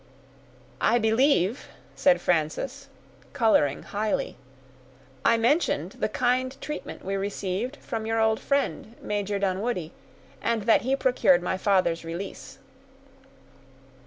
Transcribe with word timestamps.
"I 0.81 0.97
believe," 0.97 1.67
said 1.95 2.21
Frances, 2.21 2.87
coloring 3.33 3.83
highly, 3.83 4.35
"I 5.23 5.37
mentioned 5.37 5.91
the 5.99 6.09
kind 6.09 6.59
treatment 6.59 7.05
we 7.05 7.15
received 7.15 7.75
from 7.75 8.07
your 8.07 8.19
old 8.19 8.39
friend, 8.39 8.95
Major 8.99 9.37
Dunwoodie; 9.37 9.91
and 10.41 10.63
that 10.63 10.81
he 10.81 10.95
procured 10.95 11.43
my 11.43 11.55
father's 11.55 12.03
release." 12.03 12.57